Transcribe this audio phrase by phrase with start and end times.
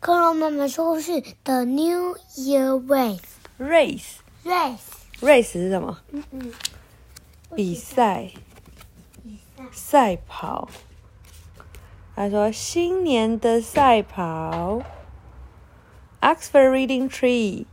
[0.00, 3.18] 恐龙妈妈说是 The New Year Race
[3.58, 4.78] race Race。
[5.20, 5.98] race 是什么？
[6.12, 6.52] 嗯嗯，
[7.56, 8.30] 比赛。
[9.24, 9.64] 比赛。
[9.72, 10.68] 赛跑。
[12.14, 14.82] 他说：“新年的赛跑。”
[16.22, 17.66] Oxford Reading Tree,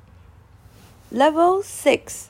[1.11, 2.29] Level Six.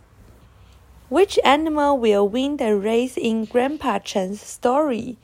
[1.10, 5.16] Which animal will win the race in Grandpa Chen's story?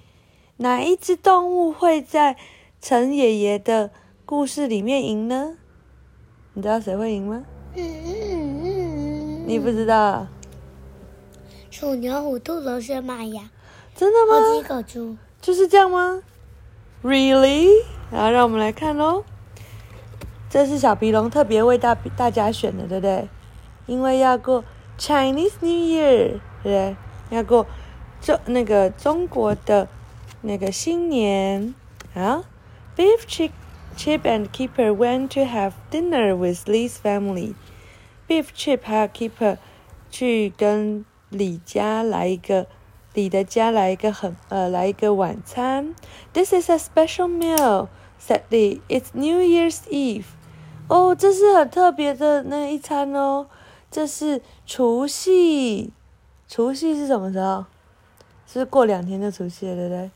[0.58, 2.38] 哪一只动物会在
[2.82, 3.92] 陈爷爷的
[4.32, 5.57] 故事里面赢呢？
[6.54, 7.43] 你知道谁会赢吗？
[7.75, 9.43] 嗯嗯嗯。
[9.46, 10.25] 你不知道？
[11.69, 13.50] 鼠、牛、虎、兔、龙、蛇、马、羊，
[13.93, 14.68] 真的猴、鸡、吗？
[14.70, 15.18] 狗、猪。
[15.42, 16.23] 就是这样吗
[17.04, 17.68] ？Really？
[18.09, 19.25] 然后让我们来看喽。
[20.50, 23.28] 这是小皮龙特别为大大家选的，对不对？
[23.86, 24.64] 因为要过
[24.98, 26.95] Chinese New Year，对不对？
[27.32, 27.68] 要过
[28.21, 29.89] 中那个中国的
[30.39, 31.75] 那个新年
[32.14, 32.45] 啊。
[32.95, 33.52] Beef Chip
[33.95, 37.53] Chip and Keeper went to have dinner with Lee's family.
[38.27, 39.58] Beef Chip 还有 Keeper
[40.09, 42.67] 去跟李家来一个
[43.14, 45.95] 李的家来一个很呃来一个晚餐。
[46.33, 47.89] This is a special meal,
[48.20, 48.81] said Lee.
[48.88, 50.26] It's New Year's Eve.
[50.88, 53.48] 哦，这是很特别的那一餐哦，
[53.89, 55.92] 这是除夕。
[56.48, 57.66] 除夕是什么时候？
[58.45, 60.11] 是不是过两天就除夕了，对不对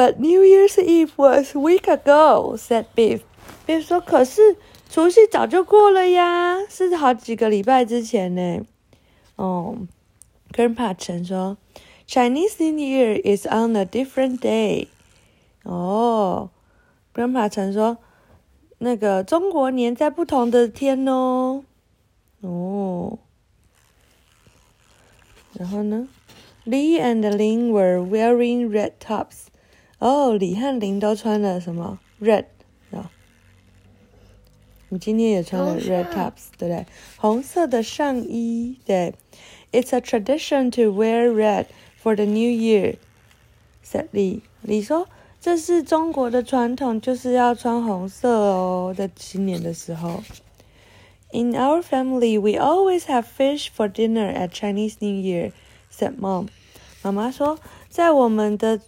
[0.00, 3.20] ？But New Year's Eve was a week ago, said Beef.
[3.66, 4.56] Beef 说：“可是
[4.90, 8.66] 除夕早就过了呀，是好几个礼拜之前呢。”
[9.36, 9.86] 哦，
[10.52, 11.56] Grandpa 陈说：“
[12.06, 14.88] Chinese New Year is on a different day。”
[15.64, 16.50] 哦，
[17.14, 17.98] Grandpa 陈说：“
[18.78, 21.64] 那个中国年在不同的天哦。”
[22.42, 23.18] 哦，
[25.54, 26.08] 然后呢？
[26.66, 29.46] Lee and Lin were wearing red tops。
[30.00, 31.98] 哦，李和林都穿了什么？
[32.20, 32.46] Red
[32.90, 33.10] 啊。
[34.88, 36.86] 你今天也穿了红色 red tops，对不对？
[37.16, 39.14] 红色的上衣，对。
[39.72, 41.66] It's a tradition to wear red
[42.02, 42.96] for the new year,"
[43.84, 44.40] said Lee.
[44.62, 50.22] 李说：“这是中国的传统，就是要穿红色哦，在新年的时候。”
[51.32, 55.52] In our family, we always have fish for dinner at Chinese New Year,"
[55.92, 56.46] said Mom.
[57.02, 57.58] 妈妈说，
[57.90, 58.80] 在我们的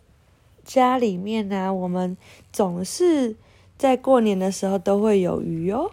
[0.64, 2.18] 家里面呢、我们
[2.52, 3.36] 总是
[3.78, 5.92] 在过年的时候都会有鱼哦。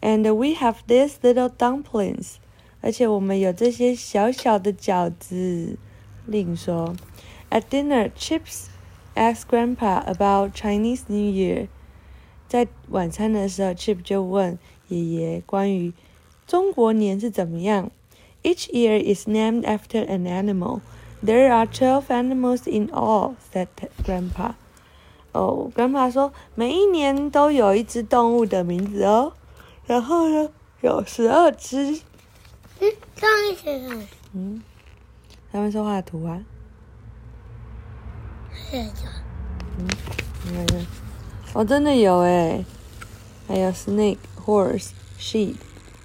[0.00, 2.36] And we have these little dumplings.
[2.80, 5.76] 而且我们有这些小小的饺子。
[6.28, 6.94] 令说
[7.50, 8.66] ，At dinner, Chips
[9.14, 11.68] asked Grandpa about Chinese New Year.
[12.46, 14.58] 在晚餐的时候，Chip 就问
[14.88, 15.92] 爷爷关于
[16.46, 17.90] 中国年是怎么样。
[18.42, 20.80] Each year is named after an animal.
[21.24, 23.66] There are twelve animals in all," said
[24.04, 24.54] Grandpa.
[25.32, 29.32] 哦，Grandpa 说每一年都有一只动物的名字哦。
[29.86, 32.00] 然后呢，有十二只。
[32.80, 33.28] 嗯，上
[34.32, 34.62] 嗯，
[35.50, 36.40] 他们说画的图啊。
[38.52, 38.92] 是的。
[40.44, 40.86] 你看看，
[41.54, 42.64] 哦，真的有诶，
[43.48, 45.56] 还有 snake、horse、sheep、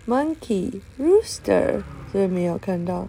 [0.07, 3.07] monkey、rooster，这没有看到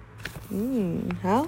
[0.50, 1.48] 嗯，好。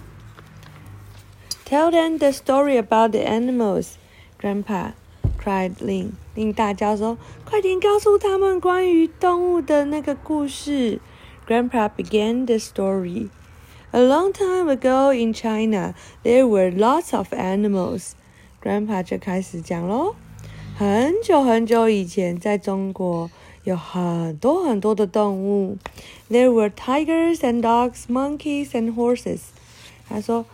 [1.65, 3.95] Tell them the story about the animals,
[4.39, 4.93] Grandpa
[5.37, 6.13] cried Lin.
[6.35, 10.99] 令大叫说：“快点告诉他们关于动物的那个故事。”
[11.47, 13.29] Grandpa began the story.
[13.91, 18.13] A long time ago in China, there were lots of animals.
[18.61, 20.15] Grandpa 就开始讲喽。
[20.78, 23.28] 很久很久以前，在中国
[23.64, 25.76] 有很多很多的动物。
[26.30, 29.40] There were tigers and dogs, monkeys and horses.
[30.08, 30.46] 他说，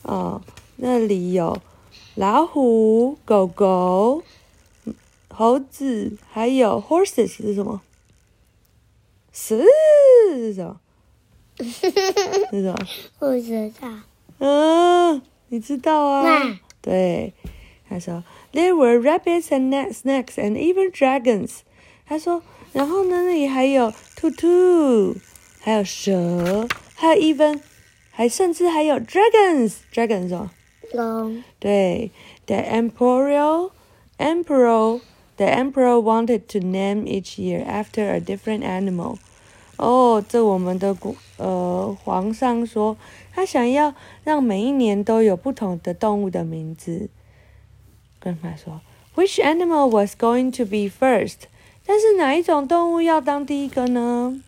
[0.00, 0.40] 哦，
[0.76, 1.58] 那里有
[2.14, 4.22] 老虎、狗狗、
[5.28, 7.82] 猴子，还有 horses 是什么？
[9.30, 9.62] 是
[10.32, 10.80] 是什么？
[11.58, 12.76] 是什么？
[13.20, 13.88] 不知道。
[14.38, 16.58] 嗯，你知道啊？
[16.80, 17.34] 对，
[17.89, 18.23] 他说
[18.53, 21.59] There were rabbits and na- snakes and even dragons。
[22.05, 22.41] 他说，
[22.73, 25.15] 然后呢，那里还有兔兔，
[25.59, 27.59] 还有蛇，还有 even，
[28.11, 30.51] 还甚至还有 dragons。dragon 是什么？
[30.93, 32.11] 龙对，
[32.45, 33.71] the emperor
[34.17, 34.99] emperor
[35.37, 39.17] the emperor wanted to name each year after a different animal。
[39.77, 42.97] 哦，这我们的国呃皇上说，
[43.33, 47.09] 他想要让每一年都有不同的动物的名字。
[48.25, 48.81] 跟他说，
[49.15, 51.47] Which animal was going to be first？
[51.85, 54.41] 但是哪一种动物要当第一个呢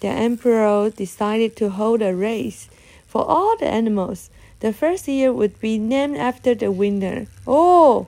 [0.00, 2.64] the emperor decided to hold a race
[3.10, 4.26] for all the animals.
[4.60, 7.26] The first year would be named after the winner.
[7.44, 8.06] 哦，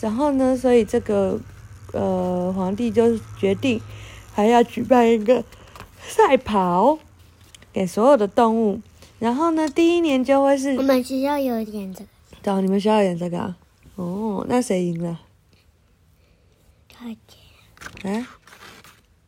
[0.00, 1.40] 然后呢，所以这个
[1.92, 3.80] 呃皇帝就决定
[4.32, 5.44] 还要举办一个
[6.00, 6.98] 赛跑
[7.72, 8.80] 给所有的动物。
[9.18, 12.04] 然后呢，第一年就会是我们学校有演这
[12.42, 13.56] 个，哦，你们学校演这个啊？
[13.96, 15.20] 哦，那谁赢了？
[16.96, 17.16] 快
[18.02, 18.28] 点，啊？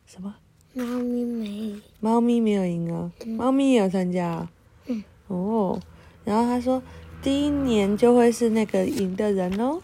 [0.05, 0.35] 什么？
[0.73, 4.49] 猫咪没，猫咪没有赢哦，猫咪也有参加啊、
[4.85, 5.79] 嗯哦，
[6.23, 6.81] 然后他说
[7.21, 9.81] 第一年就会是那个赢的人哦。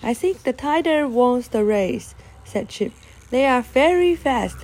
[0.00, 2.10] I think the tiger wants the race,"
[2.44, 2.90] said Chip.
[3.30, 4.56] "They are very fast."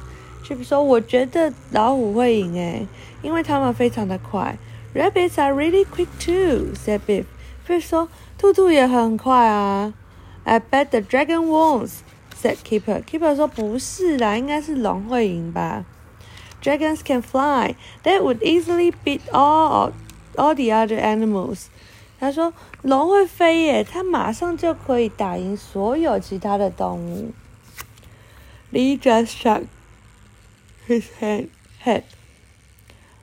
[0.44, 2.86] Chip 说：“我觉得老虎会赢诶，
[3.22, 4.58] 因为它们非常的快。
[4.92, 7.26] Rabbits are really quick too," said Biff.
[7.67, 9.93] Biff 说：“兔兔也很快啊。
[10.43, 11.99] I bet the dragon wins,"
[12.39, 13.03] said Keeper.
[13.03, 15.85] Keeper 说：“不是啦，应该是龙会赢吧。”
[16.61, 17.75] Dragons can fly.
[18.03, 19.91] That would easily beat all
[20.35, 21.65] all the other animals.
[22.19, 27.33] 他说龙会飞耶，它马上就可以打赢所有其他的动物。
[28.71, 29.65] Lee just shook
[30.87, 31.49] his head.
[31.83, 32.03] head.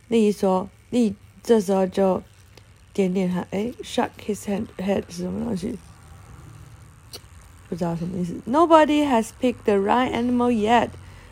[0.08, 2.22] 丽说，丽这时候就
[2.93, 5.77] 点点他，诶 s h u k his head head 是什么东西？
[7.69, 8.33] 不知道什么意思。
[8.45, 10.89] Nobody has picked the right animal yet.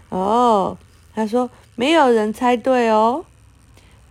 [0.09, 0.77] 哦，
[1.13, 3.25] 他说没有人猜对哦。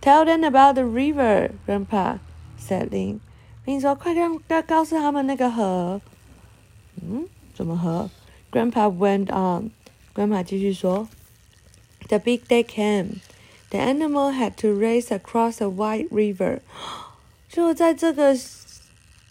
[0.01, 2.17] Tell them about the river, Grandpa
[2.59, 3.19] said Lin.
[3.65, 6.01] 林说：“快点，要告诉他们那个河。”
[7.01, 8.09] 嗯，怎么河？
[8.51, 9.71] Grandpa went on.
[10.13, 11.07] Grandpa 继续说：“
[12.07, 13.21] The big day came.
[13.71, 16.59] The animal had to race across a wide river.
[17.50, 18.36] 就在这个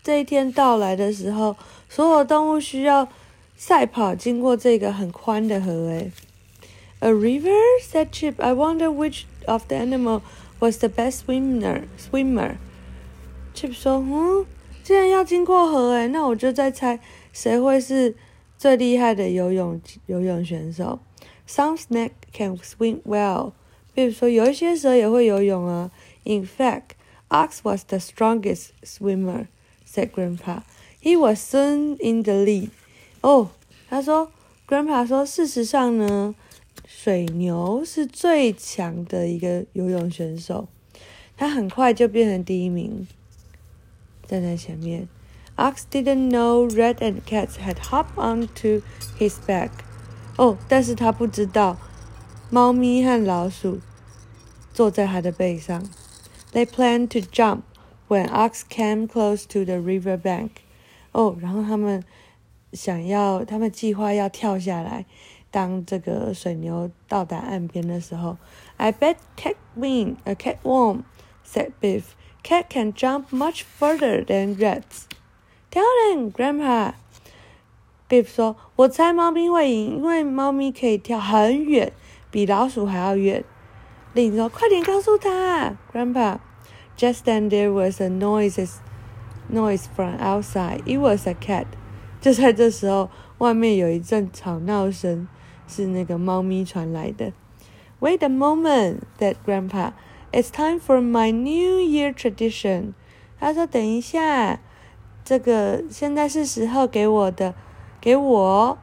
[0.04, 1.56] 这一天到来的时候，
[1.88, 3.07] 所有动物需要
[3.56, 5.71] 赛跑经过这个很宽的河。
[5.88, 6.12] 诶
[7.00, 7.56] A river?
[7.81, 8.36] said Chip.
[8.39, 10.21] I wonder which of the animal
[10.60, 11.83] was the best swimmer.
[11.98, 12.57] Swimmer.
[13.56, 14.45] Chip 说：“嗯，
[14.83, 17.00] 既然要经过河，诶，那我就在猜
[17.31, 18.16] 谁会是
[18.57, 21.00] 最厉害的游泳游泳选手。
[21.48, 23.54] Some snake can swim well.
[23.94, 25.89] 比如说，有一些蛇也会游泳啊。
[26.25, 26.99] In fact,
[27.29, 29.47] Ox was the strongest swimmer,"
[29.85, 30.62] said Grandpa.
[31.01, 32.71] He was soon in the lead.
[33.21, 33.51] 哦，
[33.89, 34.31] 他说，
[34.67, 36.35] Grandpa 说，事实上呢，
[36.87, 40.69] 水牛是最强的一个游泳选手，
[41.37, 43.06] 他很快就变成第一名，
[44.27, 45.09] 站在前面。
[45.56, 48.83] Ox didn't know Red and Cat had hopped onto
[49.19, 49.71] his back.
[50.37, 51.79] 哦，但是他不知道，
[52.51, 53.81] 猫咪和老鼠
[54.73, 55.89] 坐在他的背上。
[56.53, 57.62] They planned to jump
[58.09, 60.51] when Ox came close to the river bank.
[61.12, 62.05] 哦，然后他们
[62.73, 65.06] 想要，他们计划要跳下来，
[65.51, 68.37] 当这个水牛到达岸边的时候。
[68.77, 71.05] I bet cat win, a cat won,
[71.45, 72.15] said Biff.
[72.43, 75.06] Cat can jump much further than rats.
[75.71, 76.95] Tell them, Grandpa.
[78.09, 81.93] Biff 说：“我猜猫咪会赢，因为猫咪可以跳很远，
[82.31, 83.43] 比老鼠还要远。”
[84.27, 86.39] 你说：“快点告诉他，Grandpa。”
[86.98, 88.75] Just then there was a noise,
[89.50, 90.81] noise from outside.
[90.86, 91.66] It was a cat.
[92.19, 95.27] 就在这时候，外面有一阵吵闹声，
[95.68, 97.31] 是那个猫咪传来的。
[98.01, 99.94] Wait a moment, said Grandpa.
[100.31, 102.94] It's time for my New Year tradition.
[103.40, 104.59] 他说：“等一下，
[105.23, 107.56] 这个现在是时候给我的，
[108.02, 108.78] 给我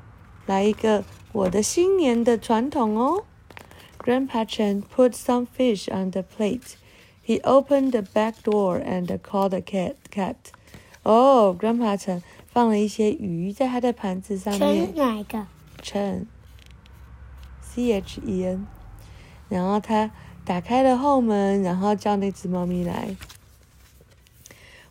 [0.47, 3.25] 来一个我的新年的传统哦。”
[4.06, 6.76] Grandpa Chen put some fish on the plate.
[7.22, 9.96] He opened the back door and called the cat.
[10.10, 10.36] Cat.
[11.04, 14.94] 哦、oh,，Grandpa Chen 放了一些鱼在他的盘子上面。
[14.96, 15.46] 哪一个？
[15.82, 18.68] Chen。C H E N。
[19.50, 20.12] 然后他
[20.44, 23.16] 打开了后门，然后叫那只猫咪来。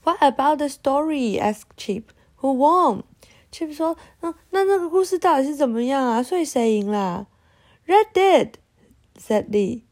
[0.05, 1.39] What about the story?
[1.39, 2.05] asked Chip.
[2.41, 3.03] Who won?
[3.53, 6.23] Chip 说：“嗯，那那个故事到底是怎么样啊？
[6.23, 7.27] 所以谁赢啦？”
[7.87, 8.53] Red did,
[9.19, 9.83] said Lee.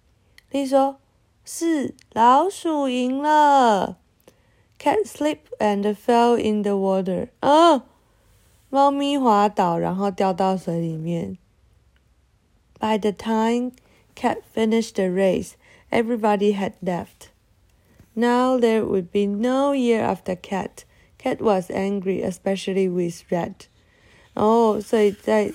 [0.51, 0.97] Lee 说：“
[1.45, 3.99] 是老鼠赢了。”
[4.79, 7.29] Cat slipped and fell in the water.
[7.41, 7.85] 啊，
[8.71, 11.37] 猫咪滑倒，然后掉到水里面。
[12.79, 13.73] By the time
[14.15, 15.53] Cat finished the race,
[15.91, 17.31] everybody had left.
[18.15, 20.85] Now there would be no year after Cat.
[21.19, 23.67] Cat was angry, especially with Red.
[24.35, 25.53] 哦，所以在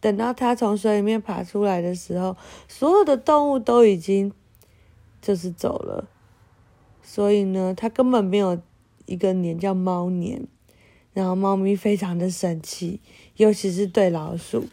[0.00, 4.32] 等到他从水里面爬出来的时候，所有的动物都已经
[5.20, 6.08] 就是走了，
[7.02, 8.60] 所以呢，他根本没有
[9.06, 10.46] 一个年叫猫年。
[11.12, 13.00] 然后猫咪非常的生气，
[13.34, 14.68] 尤其是对老鼠。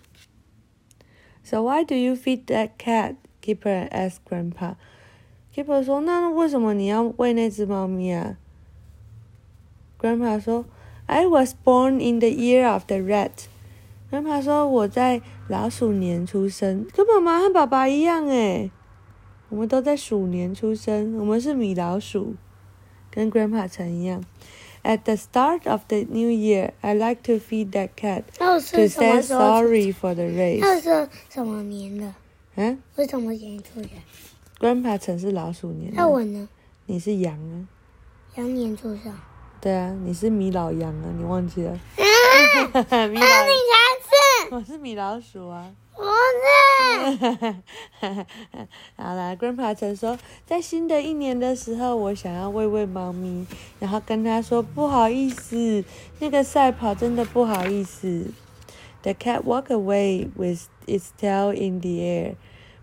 [1.43, 3.15] So why do you feed that cat?
[3.41, 4.75] Keeper asked Grandpa.
[5.53, 8.38] Keeper 说：“那为什么你要喂那只猫咪啊
[10.00, 10.65] ？”Grandpa 说
[11.07, 13.48] ：“I was born in the year of the rat.”
[14.10, 18.72] Grandpa 说：“我在老鼠年出生，跟妈妈和爸爸一样诶，
[19.50, 22.36] 我们都在鼠年出生，我们是米老鼠，
[23.12, 24.24] 跟 Grandpa 成一样。”
[24.84, 28.66] At the start of the new year, I like to feed that cat 那 to
[28.66, 30.82] 是什么 say？sorry for the race.
[30.82, 32.14] 是什么年的？
[32.56, 33.90] 嗯为什么年出生
[34.60, 36.48] ？，Grandpa 曾是老鼠年，那我呢？
[36.86, 37.68] 你是羊啊？
[38.36, 39.14] 羊年出生。
[39.60, 41.72] 对啊，你是米老羊啊，你忘记了？
[41.98, 43.76] 米那老你，才是，
[44.50, 45.70] 我是米老鼠啊。
[45.94, 47.56] 不是。
[48.96, 53.46] 好啦，Grandpa 曾说，在新的一年的时候，我想要喂喂猫咪，
[53.80, 55.84] 然后跟他说不好意思，
[56.20, 58.32] 那个赛跑真的不好意思。
[59.01, 62.36] The cat walked away with its tail in the air.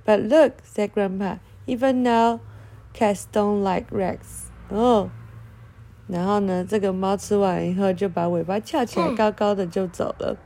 [0.04, 2.40] But look, said Grandpa, even now,
[2.92, 4.48] cats don't like rats.
[4.68, 5.08] 哦，
[6.08, 10.36] 然后呢，这个猫吃完以后就把尾巴翘起来，嗯高高的就走了。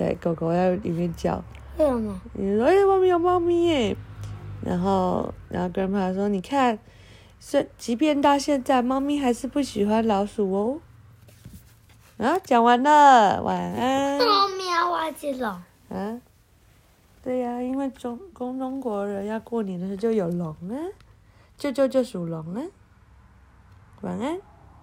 [0.00, 1.44] 对，狗狗在里面叫。
[1.76, 2.18] 为什么？
[2.32, 3.94] 你说：“哎、外面有猫咪耶！”
[4.64, 6.78] 然后，然后 grandpa 说：“你看，
[7.38, 10.80] 是即便到现在，猫咪还是不喜欢老鼠哦。”
[12.16, 14.18] 啊，讲完了，晚安。
[14.18, 15.62] 猫咪挖去了。
[15.90, 16.18] 啊，
[17.22, 20.76] 对呀、因为中中中国人要过年的时候就有龙啊，
[21.58, 22.62] 舅舅就属龙啊。
[24.00, 24.38] 晚安。